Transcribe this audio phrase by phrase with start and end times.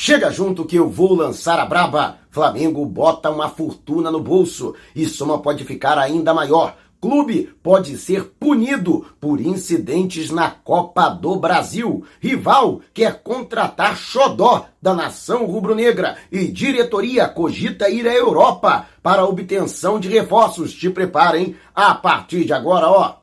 [0.00, 2.18] Chega junto que eu vou lançar a braba.
[2.30, 6.76] Flamengo bota uma fortuna no bolso e soma pode ficar ainda maior.
[7.00, 12.04] Clube pode ser punido por incidentes na Copa do Brasil.
[12.20, 19.98] Rival quer contratar xodó da nação rubro-negra e diretoria cogita ir à Europa para obtenção
[19.98, 20.72] de reforços.
[20.74, 23.16] Te preparem a partir de agora, ó.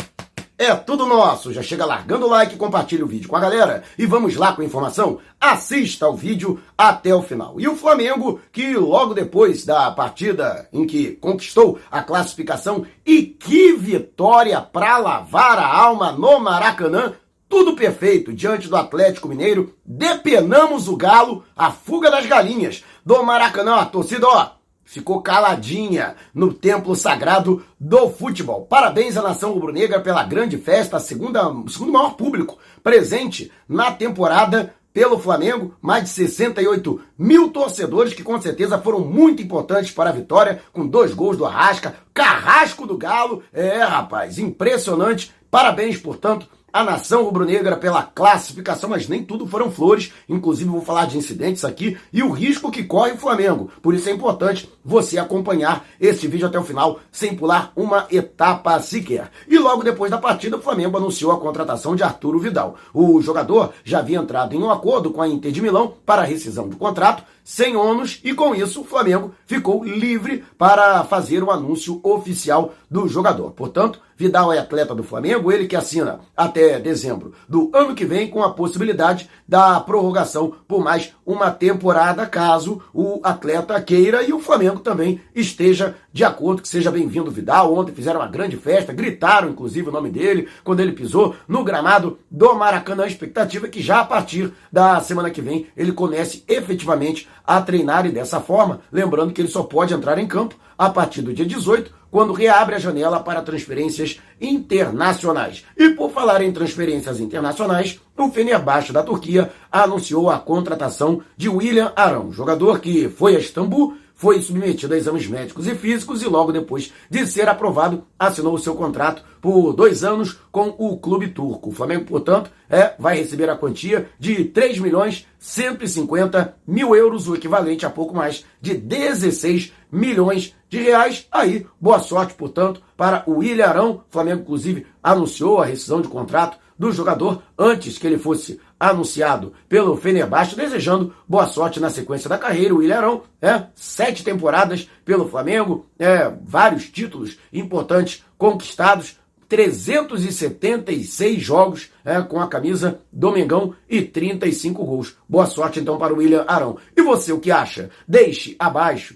[0.57, 1.51] É tudo nosso.
[1.51, 4.61] Já chega largando o like, compartilha o vídeo com a galera e vamos lá com
[4.61, 5.19] a informação.
[5.39, 7.59] Assista ao vídeo até o final.
[7.59, 13.73] E o Flamengo, que logo depois da partida em que conquistou a classificação e que
[13.73, 17.13] vitória para lavar a alma no Maracanã,
[17.49, 23.75] tudo perfeito diante do Atlético Mineiro, depenamos o galo, a fuga das galinhas do Maracanã.
[23.75, 24.51] A torcida, ó,
[24.85, 28.65] ficou caladinha no templo sagrado do futebol.
[28.65, 35.19] Parabéns à nação rubro-negra pela grande festa, segunda, segundo maior público presente na temporada pelo
[35.19, 40.61] Flamengo, mais de 68 mil torcedores que com certeza foram muito importantes para a vitória,
[40.71, 45.33] com dois gols do Arrasca, carrasco do Galo, é rapaz, impressionante.
[45.51, 50.11] Parabéns, portanto, a nação rubro-negra pela classificação, mas nem tudo foram flores.
[50.27, 53.71] Inclusive, vou falar de incidentes aqui e o risco que corre o Flamengo.
[53.81, 58.77] Por isso é importante você acompanhar este vídeo até o final, sem pular uma etapa
[58.81, 59.31] sequer.
[59.47, 62.75] E logo depois da partida, o Flamengo anunciou a contratação de Arturo Vidal.
[62.93, 66.67] O jogador já havia entrado em um acordo com a Inter de Milão para rescisão
[66.67, 72.01] do contrato, sem ônus, e com isso o Flamengo ficou livre para fazer o anúncio
[72.03, 73.51] oficial do jogador.
[73.51, 78.29] Portanto, Vidal é atleta do Flamengo, ele que assina até dezembro do ano que vem,
[78.29, 84.39] com a possibilidade da prorrogação por mais uma temporada, caso o atleta queira e o
[84.39, 87.75] Flamengo também esteja de acordo, que seja bem-vindo Vidal.
[87.75, 92.17] Ontem fizeram uma grande festa, gritaram inclusive o nome dele quando ele pisou no gramado
[92.31, 93.03] do Maracanã.
[93.03, 97.61] A expectativa é que já a partir da semana que vem ele comece efetivamente a
[97.61, 101.33] treinar e dessa forma, lembrando que ele só pode entrar em campo a partir do
[101.33, 105.65] dia 18, quando reabre a janela para transferências internacionais.
[105.77, 111.91] E por falar em transferências internacionais, o Fenerbahçe da Turquia anunciou a contratação de William
[111.95, 116.51] Arão, jogador que foi a Istambul foi submetido a exames médicos e físicos e logo
[116.51, 121.69] depois de ser aprovado, assinou o seu contrato por dois anos com o clube turco.
[121.69, 127.35] O Flamengo, portanto, é, vai receber a quantia de 3 milhões 150 mil euros, o
[127.35, 131.27] equivalente a pouco mais de 16 milhões de reais.
[131.31, 134.03] Aí, boa sorte, portanto, para o Ilharão.
[134.09, 139.53] O Flamengo, inclusive, anunciou a rescisão de contrato do jogador antes que ele fosse anunciado
[139.67, 142.75] pelo Fenerbahçe, desejando boa sorte na sequência da carreira.
[142.75, 152.19] O Ilharão, é, sete temporadas pelo Flamengo, é, vários títulos importantes conquistados, 376 jogos é,
[152.21, 155.15] com a camisa do Mengão e 35 gols.
[155.29, 156.77] Boa sorte então para o William Arão.
[156.95, 157.89] E você, o que acha?
[158.07, 159.15] Deixe abaixo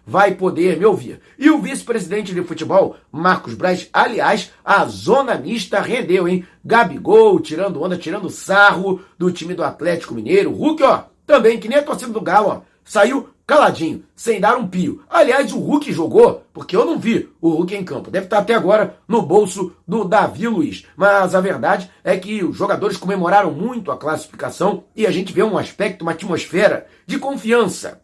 [0.05, 1.19] vai poder me ouvir.
[1.37, 6.45] E o vice-presidente de futebol, Marcos Braz, aliás, a zona mista rendeu, hein?
[6.63, 10.51] Gabigol tirando onda, tirando sarro do time do Atlético Mineiro.
[10.51, 14.65] Hulk, ó, também, que nem a torcida do Galo, ó, saiu caladinho, sem dar um
[14.65, 15.03] pio.
[15.09, 18.09] Aliás, o Hulk jogou, porque eu não vi o Hulk em campo.
[18.09, 20.85] Deve estar até agora no bolso do Davi Luiz.
[20.95, 25.43] Mas a verdade é que os jogadores comemoraram muito a classificação e a gente vê
[25.43, 28.01] um aspecto, uma atmosfera de confiança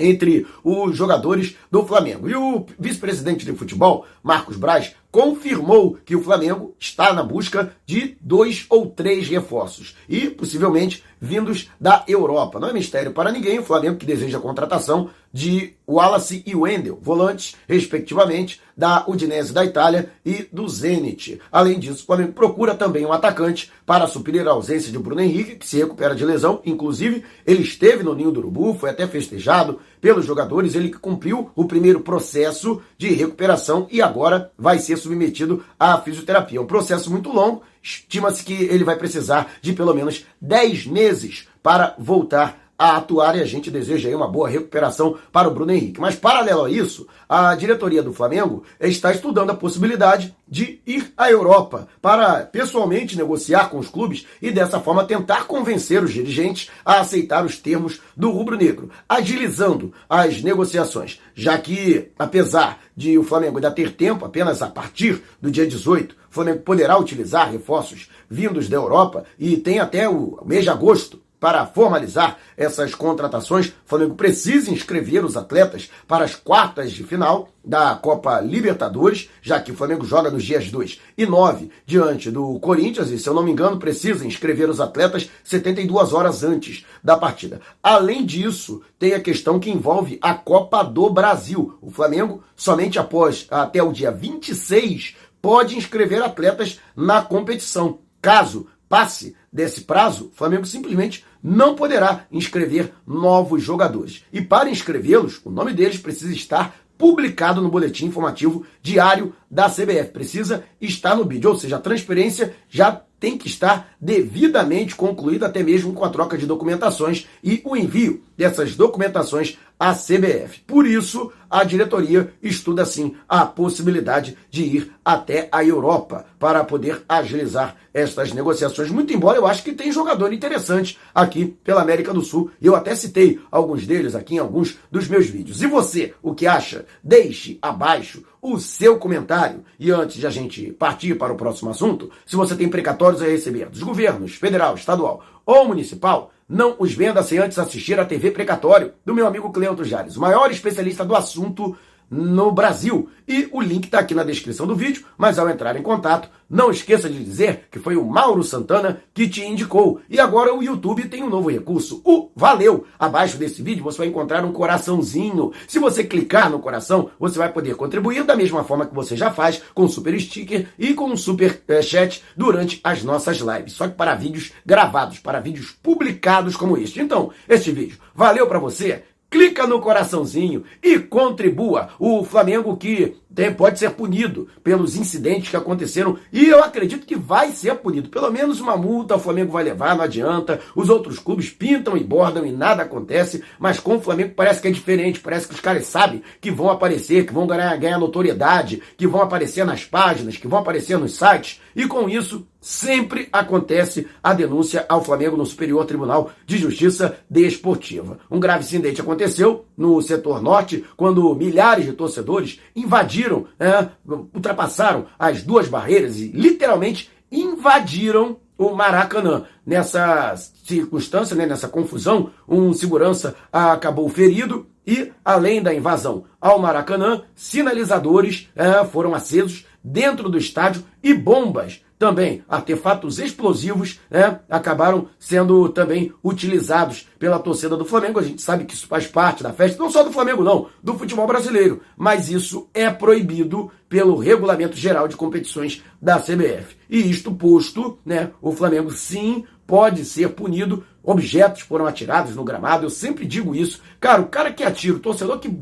[0.00, 2.28] entre os jogadores do Flamengo.
[2.28, 8.16] E o vice-presidente de futebol, Marcos Braz, confirmou que o Flamengo está na busca de
[8.20, 12.58] dois ou três reforços e possivelmente vindos da Europa.
[12.60, 16.98] Não é mistério para ninguém o Flamengo que deseja a contratação de Wallace e Wendel,
[17.00, 21.40] volantes, respectivamente, da Udinese da Itália e do Zenit.
[21.52, 25.56] Além disso, o Flamengo procura também um atacante para suprir a ausência de Bruno Henrique,
[25.56, 26.62] que se recupera de lesão.
[26.64, 31.64] Inclusive, ele esteve no Ninho do Urubu, foi até festejado pelos jogadores, ele cumpriu o
[31.64, 36.58] primeiro processo de recuperação e agora vai ser submetido à fisioterapia.
[36.58, 41.48] É um processo muito longo, estima-se que ele vai precisar de pelo menos 10 meses
[41.62, 45.70] para voltar a atuar e a gente deseja aí uma boa recuperação para o Bruno
[45.70, 46.00] Henrique.
[46.00, 51.30] Mas, paralelo a isso, a diretoria do Flamengo está estudando a possibilidade de ir à
[51.30, 57.00] Europa para pessoalmente negociar com os clubes e dessa forma tentar convencer os dirigentes a
[57.00, 63.70] aceitar os termos do rubro-negro, agilizando as negociações, já que, apesar de o Flamengo ainda
[63.70, 68.76] ter tempo, apenas a partir do dia 18, o Flamengo poderá utilizar reforços vindos da
[68.78, 74.70] Europa e tem até o mês de agosto para formalizar essas contratações, o Flamengo precisa
[74.70, 80.04] inscrever os atletas para as quartas de final da Copa Libertadores, já que o Flamengo
[80.04, 83.78] joga nos dias 2 e 9 diante do Corinthians, e se eu não me engano,
[83.78, 87.60] precisa inscrever os atletas 72 horas antes da partida.
[87.82, 91.78] Além disso, tem a questão que envolve a Copa do Brasil.
[91.80, 97.98] O Flamengo, somente após até o dia 26, pode inscrever atletas na competição.
[98.20, 104.24] Caso passe desse prazo, o Flamengo simplesmente não poderá inscrever novos jogadores.
[104.32, 110.10] E para inscrevê-los, o nome deles precisa estar publicado no boletim informativo diário da CBF.
[110.12, 115.62] Precisa estar no BID, ou seja, a transferência já tem que estar devidamente concluída, até
[115.62, 120.60] mesmo com a troca de documentações e o envio dessas documentações à CBF.
[120.66, 127.02] Por isso, a diretoria estuda sim a possibilidade de ir até a Europa para poder
[127.08, 128.90] agilizar estas negociações.
[128.90, 132.50] Muito embora eu acho que tem jogador interessante aqui pela América do Sul.
[132.60, 135.62] Eu até citei alguns deles aqui em alguns dos meus vídeos.
[135.62, 136.84] E você, o que acha?
[137.02, 139.64] Deixe abaixo o seu comentário.
[139.78, 143.26] E antes de a gente partir para o próximo assunto, se você tem precatórios a
[143.26, 148.32] receber dos governos federal, estadual ou municipal, não os venda sem antes assistir a TV
[148.32, 151.76] Precatório, do meu amigo Cleonto Jales, o maior especialista do assunto
[152.10, 153.08] no Brasil.
[153.28, 156.70] E o link está aqui na descrição do vídeo, mas ao entrar em contato, não
[156.70, 160.00] esqueça de dizer que foi o Mauro Santana que te indicou.
[160.10, 162.84] E agora o YouTube tem um novo recurso, o Valeu.
[162.98, 165.52] Abaixo desse vídeo você vai encontrar um coraçãozinho.
[165.68, 169.30] Se você clicar no coração, você vai poder contribuir da mesma forma que você já
[169.30, 173.74] faz com o super sticker e com o super eh, chat durante as nossas lives.
[173.74, 177.00] Só que para vídeos gravados, para vídeos publicados como este.
[177.00, 179.04] Então, este vídeo valeu para você?
[179.30, 181.90] Clica no coraçãozinho e contribua.
[181.98, 187.14] O Flamengo que tem, pode ser punido pelos incidentes que aconteceram e eu acredito que
[187.14, 188.08] vai ser punido.
[188.08, 190.60] Pelo menos uma multa o Flamengo vai levar, não adianta.
[190.74, 194.68] Os outros clubes pintam e bordam e nada acontece, mas com o Flamengo parece que
[194.68, 195.20] é diferente.
[195.20, 199.22] Parece que os caras sabem que vão aparecer, que vão ganhar, ganhar notoriedade, que vão
[199.22, 204.84] aparecer nas páginas, que vão aparecer nos sites e com isso sempre acontece a denúncia
[204.88, 208.18] ao Flamengo no Superior Tribunal de Justiça Desportiva.
[208.30, 213.88] Um grave incidente aconteceu no setor norte, quando milhares de torcedores invadiram, é,
[214.34, 219.44] ultrapassaram as duas barreiras e literalmente invadiram o Maracanã.
[219.64, 227.22] Nessa circunstância, né, nessa confusão, um segurança acabou ferido e, além da invasão ao Maracanã,
[227.34, 235.68] sinalizadores é, foram acesos dentro do estádio e bombas também artefatos explosivos né, acabaram sendo
[235.68, 238.18] também utilizados pela torcida do Flamengo.
[238.18, 240.94] A gente sabe que isso faz parte da festa, não só do Flamengo, não, do
[240.94, 241.82] futebol brasileiro.
[241.98, 246.74] Mas isso é proibido pelo Regulamento Geral de Competições da CBF.
[246.88, 250.82] E isto posto, né, o Flamengo sim pode ser punido.
[251.02, 253.82] Objetos foram atirados no gramado, eu sempre digo isso.
[254.00, 255.54] Cara, o cara que atira, o torcedor que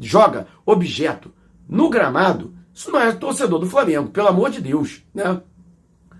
[0.00, 1.32] joga objeto
[1.68, 5.40] no gramado, isso não é torcedor do Flamengo, pelo amor de Deus, né?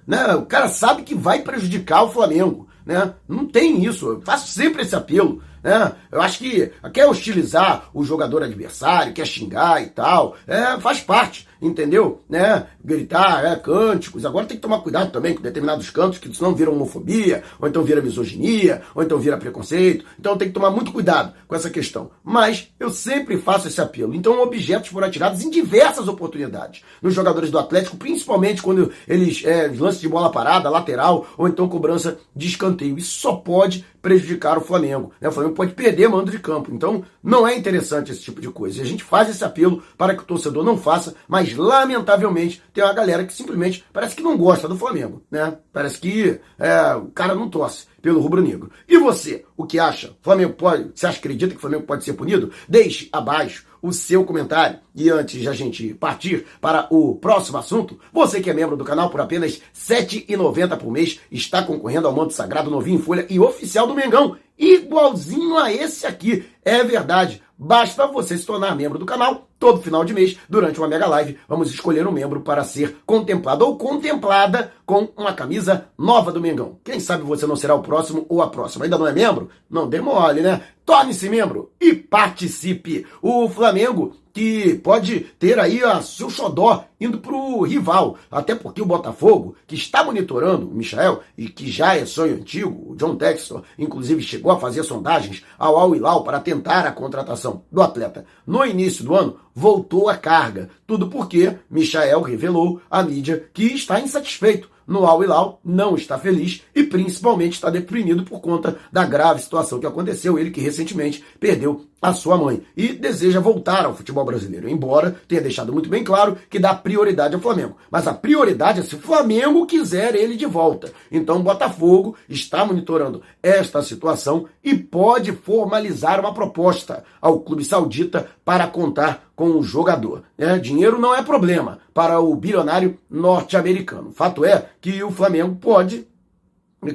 [0.06, 0.34] Né?
[0.34, 2.68] O cara sabe que vai prejudicar o Flamengo.
[2.84, 3.14] Né?
[3.28, 4.08] Não tem isso.
[4.08, 5.42] Eu faço sempre esse apelo.
[5.64, 5.92] Né?
[6.12, 11.48] Eu acho que quer hostilizar o jogador adversário, quer xingar e tal, é, faz parte,
[11.60, 12.20] entendeu?
[12.28, 12.66] Né?
[12.84, 14.26] Gritar, é, cânticos.
[14.26, 17.82] Agora tem que tomar cuidado também com determinados cantos, que senão vira homofobia, ou então
[17.82, 20.04] vira misoginia, ou então vira preconceito.
[20.20, 22.10] Então tem que tomar muito cuidado com essa questão.
[22.22, 24.14] Mas eu sempre faço esse apelo.
[24.14, 26.82] Então objetos foram atirados em diversas oportunidades.
[27.00, 32.18] Nos jogadores do Atlético, principalmente quando eles é, de bola parada, lateral, ou então cobrança
[32.36, 32.98] de escanteio.
[32.98, 35.12] Isso só pode prejudicar o Flamengo.
[35.18, 35.28] Né?
[35.30, 36.70] O Flamengo pode perder mando de campo.
[36.72, 38.78] Então, não é interessante esse tipo de coisa.
[38.78, 42.84] E a gente faz esse apelo para que o torcedor não faça, mas lamentavelmente tem
[42.84, 45.22] uma galera que simplesmente parece que não gosta do Flamengo.
[45.30, 45.56] Né?
[45.72, 48.70] Parece que é, o cara não torce pelo rubro-negro.
[48.86, 50.14] E você, o que acha?
[50.20, 50.90] Flamengo pode?
[50.94, 52.50] Você acha, acredita que o Flamengo pode ser punido?
[52.68, 54.78] Deixe abaixo o seu comentário.
[54.94, 58.84] E antes de a gente partir para o próximo assunto, você que é membro do
[58.84, 63.26] canal por apenas R$ 7,90 por mês está concorrendo ao manto sagrado novinho em folha
[63.28, 66.46] e oficial do Mengão, igualzinho a esse aqui.
[66.64, 67.42] É verdade.
[67.58, 71.38] Basta você se tornar membro do canal todo final de mês, durante uma mega live,
[71.48, 76.78] vamos escolher um membro para ser contemplado ou contemplada com uma camisa nova do Mengão.
[76.84, 78.84] Quem sabe você não será o próximo ou a próxima.
[78.84, 79.48] Ainda não é membro?
[79.70, 80.60] Não demole, né?
[80.84, 83.06] Torne-se membro e participe.
[83.22, 88.18] O Flamengo que pode ter aí a seu xodó indo para o rival.
[88.28, 92.92] Até porque o Botafogo, que está monitorando o Michael e que já é sonho antigo,
[92.92, 97.62] o John Textor, inclusive chegou a fazer sondagens ao Al Hilal para tentar a contratação
[97.70, 100.70] do atleta no início do ano, voltou a carga.
[100.86, 106.62] Tudo porque Michael revelou à mídia que está insatisfeito no Al Hilal, não está feliz
[106.74, 110.38] e principalmente está deprimido por conta da grave situação que aconteceu.
[110.38, 115.40] Ele que recentemente perdeu a sua mãe e deseja voltar ao futebol brasileiro, embora tenha
[115.40, 117.78] deixado muito bem claro que dá prioridade ao Flamengo.
[117.90, 120.92] Mas a prioridade é se o Flamengo quiser ele de volta.
[121.10, 128.28] Então o Botafogo está monitorando esta situação e pode formalizar uma proposta ao clube saudita
[128.44, 130.24] para contar com o jogador.
[130.36, 134.12] É, dinheiro não é problema para o bilionário norte-americano.
[134.12, 136.06] Fato é que o Flamengo pode,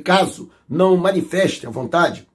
[0.03, 2.28] caso não manifeste a vontade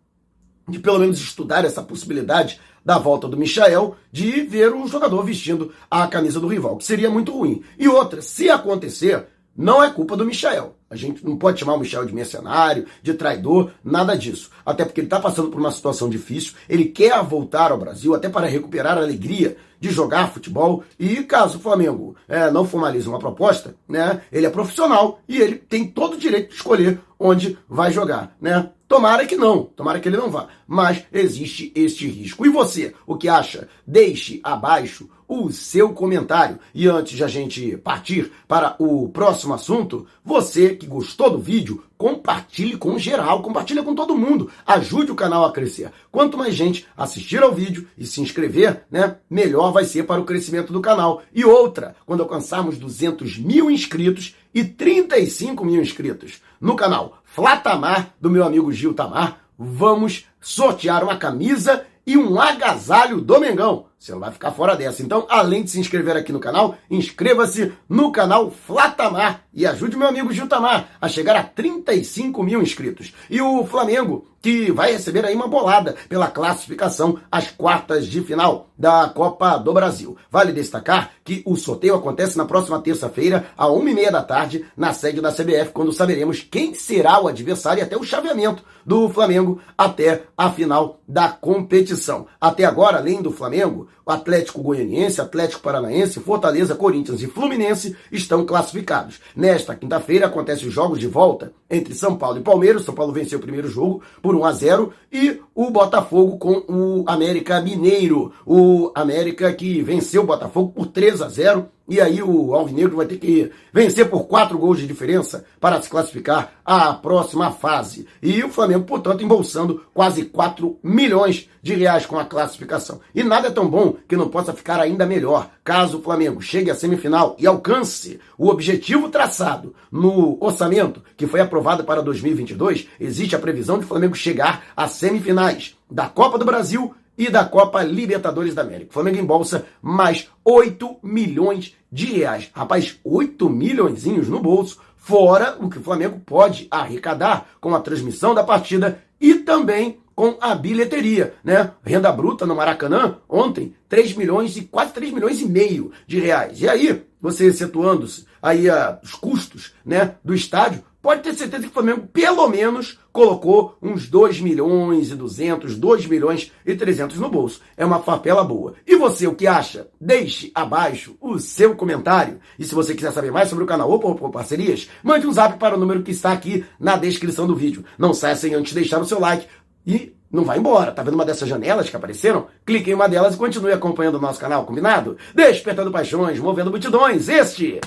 [0.69, 5.73] de pelo menos estudar essa possibilidade da volta do Michael de ver o jogador vestindo
[5.91, 7.63] a camisa do rival, que seria muito ruim.
[7.79, 10.75] E outra, se acontecer, não é culpa do Michael.
[10.91, 14.51] A gente não pode chamar o Michel de mercenário, de traidor, nada disso.
[14.65, 18.29] Até porque ele está passando por uma situação difícil, ele quer voltar ao Brasil até
[18.29, 20.85] para recuperar a alegria de jogar futebol.
[20.99, 25.57] E caso o Flamengo é, não formalize uma proposta, né, ele é profissional e ele
[25.57, 28.71] tem todo o direito de escolher onde vai jogar, né?
[28.95, 30.47] Tomara que não, tomara que ele não vá.
[30.69, 32.47] Mas existe este risco.
[32.47, 33.69] E você, o que acha?
[33.85, 36.61] Deixe abaixo o seu comentário.
[36.73, 41.83] E antes de a gente partir para o próximo assunto, você que gostou do vídeo,
[41.99, 44.49] compartilhe com geral, compartilhe com todo mundo.
[44.65, 45.91] Ajude o canal a crescer.
[46.13, 50.25] Quanto mais gente assistir ao vídeo e se inscrever, né, melhor vai ser para o
[50.25, 51.21] crescimento do canal.
[51.35, 58.31] E outra, quando alcançarmos 200 mil inscritos e 35 mil inscritos no canal Flatamar, do
[58.31, 63.87] meu amigo Gil Tamar, vamos sortear uma camisa e um agasalho do Mengão.
[64.05, 65.03] Você não vai ficar fora dessa.
[65.03, 70.07] Então, além de se inscrever aqui no canal, inscreva-se no canal Flatamar e ajude meu
[70.07, 73.15] amigo Gil Tamar a chegar a 35 mil inscritos.
[73.31, 78.69] E o Flamengo, que vai receber aí uma bolada pela classificação às quartas de final
[78.77, 80.19] da Copa do Brasil.
[80.31, 84.67] Vale destacar que o sorteio acontece na próxima terça-feira, às uma e meia da tarde,
[84.77, 89.09] na sede da CBF, quando saberemos quem será o adversário e até o chaveamento do
[89.09, 92.27] Flamengo até a final da competição.
[92.39, 99.21] Até agora, além do Flamengo, Atlético Goianiense, Atlético Paranaense, Fortaleza, Corinthians e Fluminense estão classificados.
[99.35, 102.85] Nesta quinta-feira acontecem os jogos de volta entre São Paulo e Palmeiras.
[102.85, 107.05] São Paulo venceu o primeiro jogo por 1 a 0 e o Botafogo com o
[107.07, 108.33] América Mineiro.
[108.47, 113.07] O América que venceu o Botafogo por 3 a 0 e aí o Alvinegro vai
[113.07, 118.07] ter que vencer por quatro gols de diferença para se classificar à próxima fase.
[118.23, 123.01] E o Flamengo, portanto, embolsando quase 4 milhões de reais com a classificação.
[123.15, 126.71] E nada é tão bom que não possa ficar ainda melhor caso o Flamengo chegue
[126.71, 132.89] à semifinal e alcance o objetivo traçado no orçamento que foi aprovado para 2022.
[132.99, 137.45] Existe a previsão de o Flamengo chegar às semifinais da Copa do Brasil e da
[137.45, 138.91] Copa Libertadores da América.
[138.91, 142.51] O Flamengo embolsa mais 8 milhões de reais.
[142.53, 148.35] Rapaz, 8 milhõeszinhos no bolso, fora o que o Flamengo pode arrecadar com a transmissão
[148.35, 151.73] da partida e também com a bilheteria, né?
[151.83, 156.61] Renda bruta no Maracanã, ontem, 3 milhões e quase 3 milhões e meio de reais.
[156.61, 161.69] E aí, você situando-se aí a, os custos, né, do estádio, pode ter certeza que
[161.69, 167.29] o Flamengo, pelo menos, colocou uns 2 milhões e 200, 2 milhões e 300 no
[167.29, 167.61] bolso.
[167.77, 168.73] É uma papela boa.
[168.87, 169.87] E você, o que acha?
[170.01, 172.41] Deixe abaixo o seu comentário.
[172.59, 175.59] E se você quiser saber mais sobre o canal Opa Opa Parcerias, mande um zap
[175.59, 177.85] para o número que está aqui na descrição do vídeo.
[177.99, 179.47] Não saia sem antes deixar o seu like
[179.87, 180.91] e não vai embora.
[180.91, 182.47] Tá vendo uma dessas janelas que apareceram?
[182.65, 185.19] Clique em uma delas e continue acompanhando o nosso canal, combinado?
[185.35, 187.29] Despertando paixões, movendo multidões.
[187.29, 187.79] Este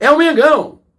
[0.00, 0.77] é o Mengão.